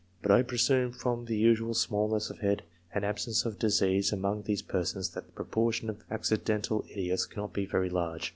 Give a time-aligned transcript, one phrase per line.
[0.23, 4.63] But I presume, from the usual smallness of head and absence of disease among these
[4.63, 8.29] persons, that the proportion of accidental idiots cannot be very large.